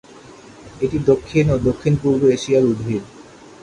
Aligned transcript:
এটি 0.81 0.97
দক্ষিণ 1.09 1.45
ও 1.49 1.67
দক্ষিণ-পূর্ব 1.67 2.21
এশিয়ার 2.35 2.69
উদ্ভিদ। 2.71 3.03